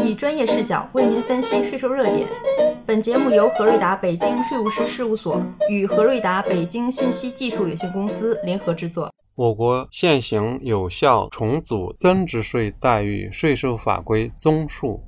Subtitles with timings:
[0.00, 2.28] 以专业视角为您分析税收热点。
[2.86, 9.12] 本节目由何瑞达北京税务师事务所与何瑞达北京信息技术有限公司联合制作。
[9.34, 15.02] 我国现行有效重组增值税待遇税收法规综述。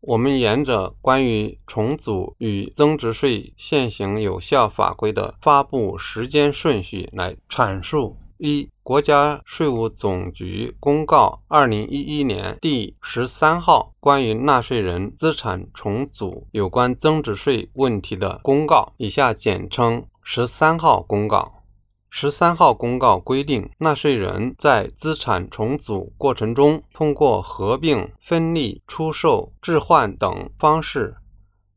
[0.00, 8.16] 我们沿着关于重组与增值税现行有效法规的发布时间顺序来阐述。
[8.46, 21.62] 一、国家税务总局公告二零一一年第十三号关于纳税人资产重组有关增值税问题的公告（以下简称十三号公告）。
[22.10, 31.16] 十三号公告规定，纳税人在资产重组过程中，通过合并、分立、出售、置换等方式，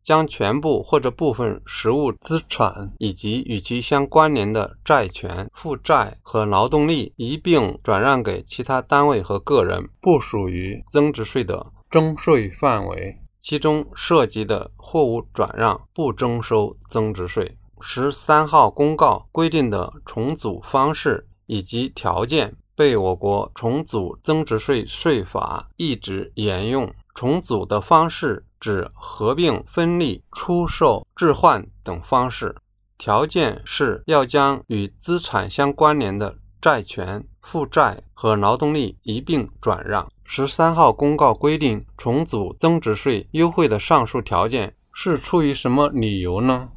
[0.08, 13.18] 将全部或者部分实物资产以及与其相关联的债权、负债和劳动力一并转让给其他单位和个人，不属于增值税的征税范围。
[13.42, 17.58] 其中涉及的货物转让不征收增值税。
[17.82, 26.90] 十三号公告规定的重组方式以及条件被我国重组增值税税法一直沿用。
[27.18, 32.56] 重组的方式指合并、分立、出售、置换等方式。
[32.96, 40.08] 条件是要将与资产相关联的债权、负债和劳动力一并转让。
[40.26, 46.70] 十三号公告规定重组增值税优惠的上述条件是出于什么理由呢？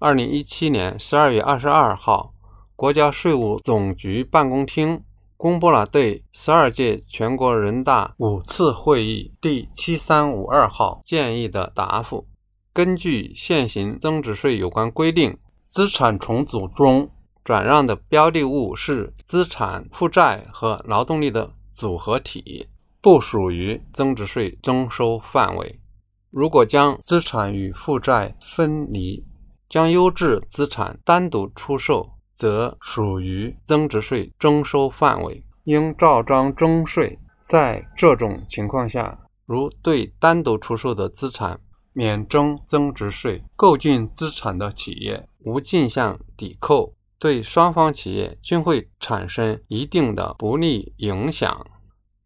[0.00, 2.34] 二零一七年十二月二十二号，
[2.74, 5.04] 国家税务总局办公厅
[5.40, 12.26] 公布了对十二届全国人大五次会议第七三五二号建议的答复。
[12.74, 17.10] 根据现行增值税有关规定，资产重组中
[17.42, 22.66] 转让的标的物是资产、负债和劳动力的组合体，
[23.00, 25.80] 不属于增值税征收范围。
[26.28, 29.24] 如果将资产与负债分离，
[29.70, 37.18] 将优质资产单独出售，则属于增值税征收范围，应照章征税。
[37.44, 41.60] 在这种情况下，如对单独出售的资产
[41.92, 51.66] 免征增值税，购进资产的企业无进项抵扣，对双方企业均会产生一定的不利影响。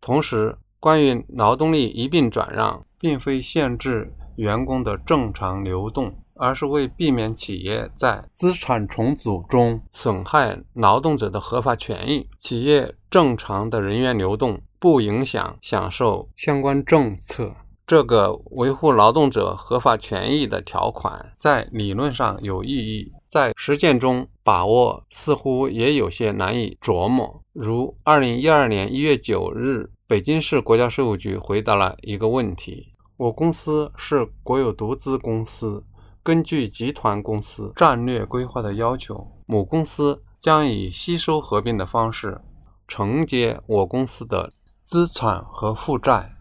[0.00, 6.14] 同时，关于劳动力一并转让，并非限制员工的正常流动。
[6.36, 17.54] 而是为避免企业在资产重组中损害劳动者的合法权益，企业正常的人员流动不影响享受相关政策。
[17.86, 27.42] 这个维护劳动者合法权益的条款在理论上有意义，在实践中把握似乎也有些难以琢磨。
[27.52, 35.84] 如二零一二年一月九日，北京市国家税务局回答了一个问题：我公司是国有独资公司。
[36.24, 42.40] 根据集团公司战略规划的要求，母公司将以吸收合并的方式
[42.88, 44.50] 承接我公司的
[44.84, 46.34] 资产和负债。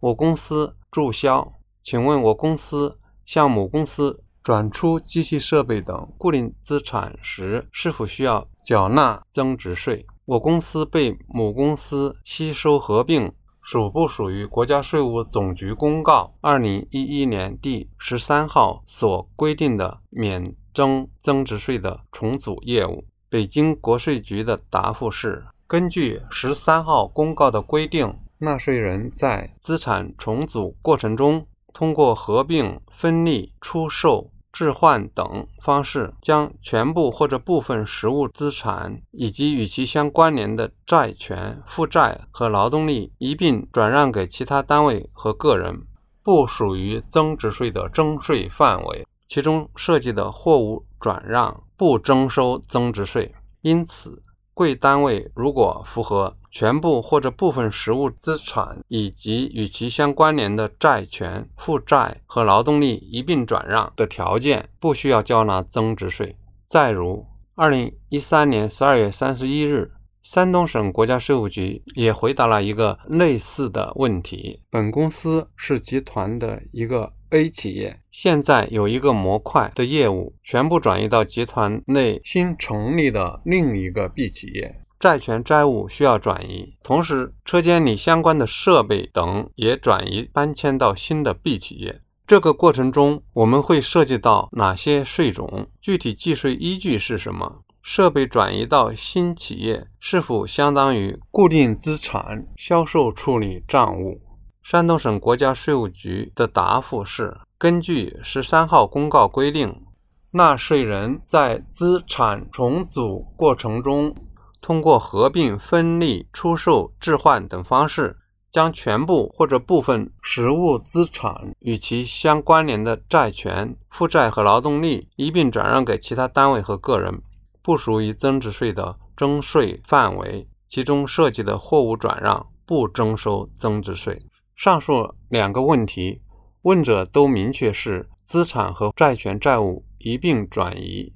[0.00, 10.04] 我公司注销，请问我公司向母公司转出机器设备等固定资产时，是否需要缴纳增值税？
[10.26, 13.32] 我公司被母公司吸收合并。
[13.62, 23.04] 属不属于国家税务总局公告二零一一年第十三号所规定的免征增值税的重组业务？
[23.28, 34.30] 北京国税局的答复是：根据十三号公告的规定，纳税人在资产重组过程中，通过合并、分立、出售。
[34.52, 45.86] 置换等方式，将全部或者部分实物资产以及与其相关联的债权、负债和劳动力一并转让给其他单位和个人，
[46.22, 49.06] 不属于增值税的征税范围。
[49.26, 53.34] 其中涉及的货物转让不征收增值税。
[53.62, 54.22] 因此，
[54.54, 66.36] 贵单位如果符合全部或者部分实物资产以及与其相关联的债权、负债和劳动力一并转让的条件，不需要缴纳增值税。
[66.66, 69.90] 再如，二零一三年十二月三十一日，
[70.22, 84.82] 山东省国家税务局也回答了一个类似的问题：本公司是集团的一个 A 企业，现在有一个模块的业务全部转移到集团内新成立的另一个 B 企业。
[85.00, 92.02] 债权债务需要转移，同时车间里相关的设备等也转移搬迁到新的 B 企业。
[92.26, 95.66] 这个过程中，我们会涉及到哪些税种？
[95.80, 97.62] 具体计税依据是什么？
[97.82, 104.20] 设备转移到新企业是否相当于固定资产销售处理账务？
[104.62, 109.84] 山东省国家税务局的答复是：根据十三号公告规定，
[110.30, 114.14] 纳税人在资产重组过程中，
[114.60, 118.16] 通过合并、分立、出售、置换等方式，
[118.52, 127.20] 将全部或者部分实物资产与其相关联的债权、负债和劳动力一并转让给其他单位和个人，
[127.60, 130.48] 不属于增值税的征税范围。
[130.68, 134.24] 其中涉及的货物转让不征收增值税。
[134.62, 136.22] 上述两个问题，
[136.60, 141.12] 问者都明确是资产和债权债务一并转移，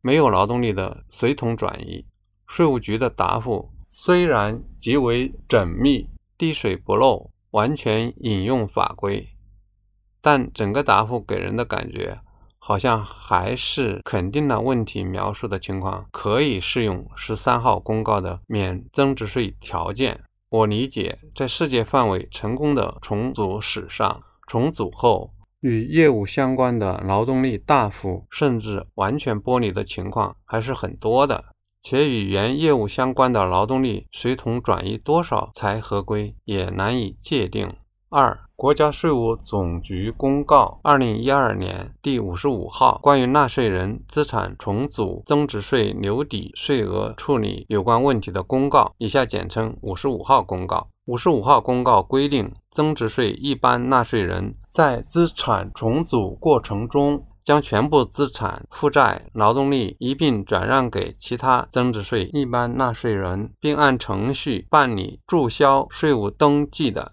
[0.00, 2.06] 没有劳动力的随同转移。
[2.46, 9.28] 税务局的答复虽然极为缜密、滴水不漏，完全引用法规，
[10.22, 12.18] 但整个答复给人的感觉。
[12.58, 20.18] 好像还是肯定了问题描述的情况可以适用十三号公告的免增值税条件。
[20.50, 31.44] 我理解，在世界范围成功的重组史上，重组后与业务相关的劳动力大幅甚至完全剥离的情况还是很多的，
[31.80, 37.72] 且与原业务相关的劳动力随同转移多少才合规，也难以界定。
[38.12, 50.88] 二、国家税务总局公告二零一二年第五十五号关于纳税人资产重组增值税留抵税额处理有关问题的公告（以下简称五十五号公告）。
[51.06, 67.12] 五十五号公告规定，增值税一般纳税人在资产重组过程中，将全部资产、负债、劳动力一并转让给其他增值税一般纳税人，并按程序办理注销税务登记的。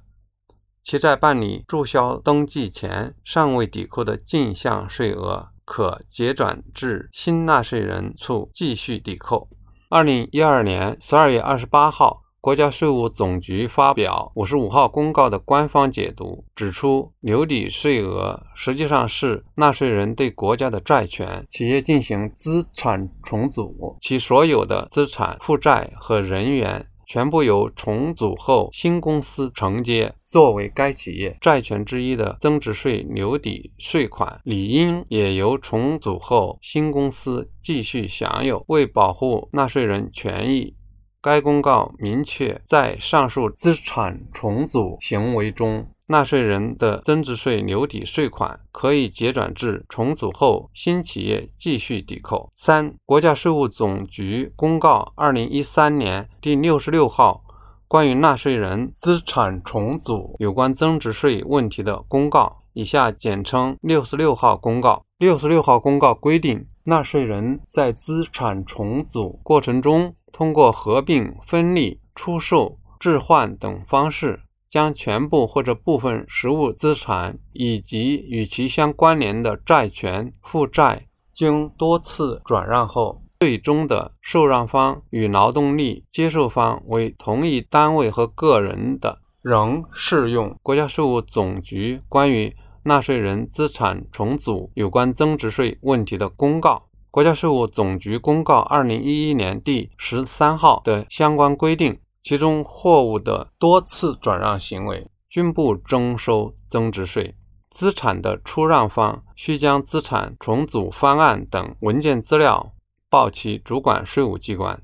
[0.89, 9.49] 其在办理注销登记前尚未抵扣的进项税额，可结转至新纳税人处继续抵扣。
[9.89, 26.87] 二零一二年十二月二十八号，国家税务总局发表五十五号公告的官方解读，指出留抵税额实际上是纳税人对国家的债权企业进行资产重组，其所有的资产负债和人员。
[27.07, 38.61] 全部由重组后新公司承接，作为该企业债权之一的增值税留抵税款，理应也由重组后新公司继续享有。
[38.67, 40.75] 为保护纳税人权益，
[41.21, 45.87] 该公告明确，在上述资产重组行为中。
[46.09, 52.49] 纳税人的增值税留抵税款可以结转至重组后新企业继续抵扣。
[52.55, 57.43] 三、国家税务总局公告二零一三年第六十六号
[57.89, 65.03] 关于纳税人资产重组有关增值税问题的公告（以下简称六十六号公告）。
[65.19, 74.41] 六十六号公告规定，纳税人在资产重组过程中，通过合并、分立、出售、置换等方式。
[74.77, 101.97] 将全部或者部分实物资产以及与其相关联的债权、负债，经多次转让后，最终的受让方与劳动力接受方为同一单位和个人的，仍适用国家税务总局关于纳税人资产重组有关增值税问题的公告（国家税务总局公告二零一一年第十三号）的相关规定。
[102.27, 107.33] 其中货物的多次转让行为均不征收增值税。
[107.69, 112.73] 资产的出让方需将资产重组方案等文件资料
[113.09, 114.77] 报其主管税务机关。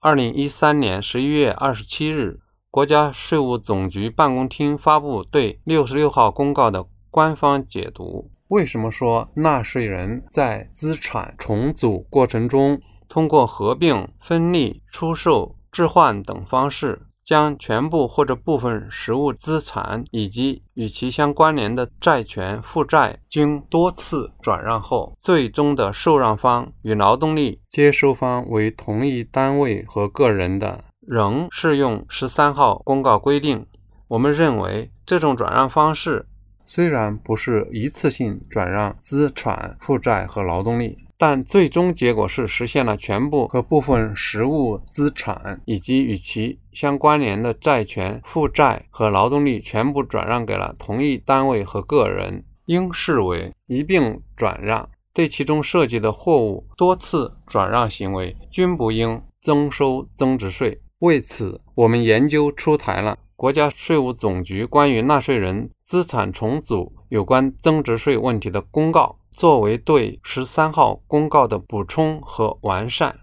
[0.00, 2.40] 二零一三年十一月二十七日，
[2.70, 8.30] 国家税务总局办公厅发布对六十六号公告的官方解读。
[8.46, 12.80] 为什么说纳税人在资产重组过程中，
[13.10, 15.57] 通过合并、分立、出售？
[15.70, 33.66] 置换等方式，将全部或者部分实物资产以及与其相关联的债权、负债，经多次转让后，最终的受让方与劳动力接收方为同一单位和个人的，仍适用十三号公告规定。
[34.08, 36.26] 我们认为，这种转让方式
[36.64, 40.96] 虽然不是一次性转让资产、负债和劳动力。
[41.20, 54.88] 但最终结果是实现了全部和部分实物资产以及与其相关联的债权、负债和劳动力全部转让给了同一单位和个人，应视为一并转让。
[55.12, 60.78] 对其中涉及的货物多次转让行为，均不应征收增值税。
[61.00, 69.18] 为此，我们研究出台了国家税务总局关于纳税人资产重组有关增值税问题的公告。
[69.38, 73.20] 作为对十三号公告的补充和完善。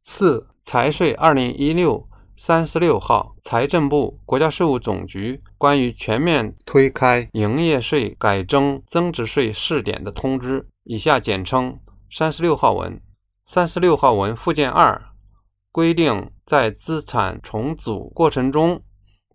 [0.00, 11.78] 四、财税二零一六三十六号财政部、国家税务总局关于全面推开营业税改征增值税试点的通知（以下简称
[12.10, 12.98] 三十六号文）。
[13.44, 14.98] 三十六号文附件二
[15.70, 18.82] 规定，在资产重组过程中，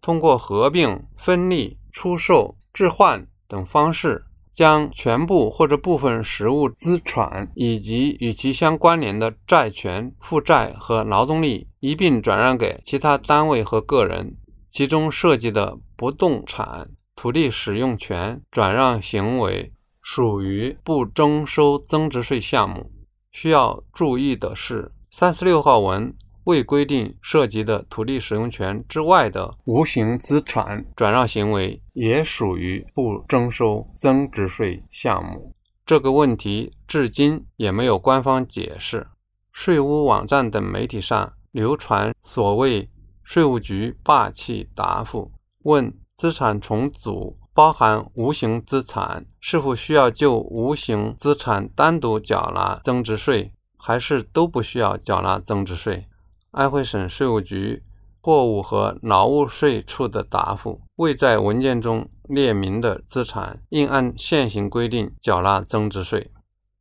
[0.01, 4.25] 通过合并、分立、出售、置换等方式。
[4.53, 14.37] 将全部或者部分实物资产以及与其相关联的债权、负债和劳动力一并转让给其他单位和个人，
[14.69, 22.91] 其中涉及的不动产、土地使用权转让行为属于不征收增值税项目。
[23.31, 26.15] 需要注意的是，三十六号文。
[26.45, 35.55] 未规定涉及的土地使用权之外的无形资产转让行为，也属于不征收增值税项目。
[35.85, 39.07] 这个问题至今也没有官方解释。
[39.51, 42.89] 税务网站等媒体上流传所谓
[43.23, 45.31] 税务局霸气答复，
[45.63, 56.07] 问资产重组包含无形资产，是否需要就无形资产单独缴纳增值税，还是都不需要缴纳增值税？
[56.53, 57.81] 安徽省税务局
[58.21, 66.29] 货物和劳务税处的答复：未在文件中列明的资产，应按现行规定缴纳增值税。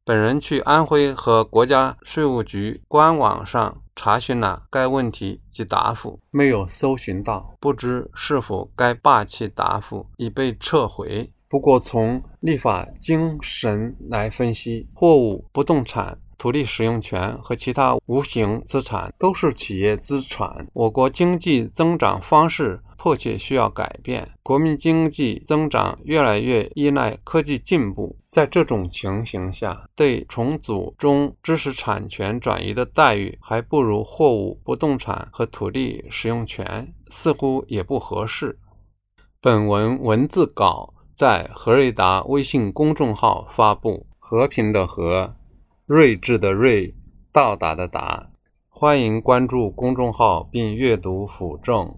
[0.05, 11.33] 本人去安徽和国家税务局官网上查询了该问题及答复，没有搜寻到，不知是否该霸气答复已被撤回。
[11.49, 16.19] 不过，从立法精神来分析，货物、不动产。
[16.43, 20.67] 土地使用权和其他无形资产都是企业资产。
[20.73, 28.19] 我国经济增长方式迫切需要改变，国民经济增长越来越依赖科技进步。
[28.29, 38.59] 在这种情形下，对重组中知识产权转移的待遇还不如货物、不动产和土地使用权，似乎也不合适。
[39.41, 44.05] 本文文字稿在何瑞达微信公众号发布。
[44.19, 45.37] 和平的和。
[45.95, 46.95] 睿智的睿，
[47.31, 48.31] 到达的达，
[48.71, 51.95] 欢迎关注公众号并阅读辅证。